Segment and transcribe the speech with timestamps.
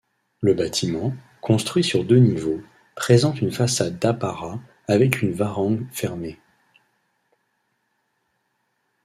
[0.41, 2.59] Le bâtiment, construit sur deux niveaux,
[2.95, 6.39] présente une façade d'apparat avec une varangue fermée.